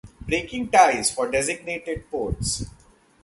[0.21, 2.65] Breaking ties for designated ports.